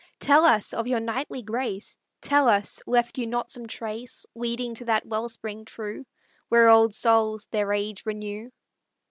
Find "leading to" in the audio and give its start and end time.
4.33-4.85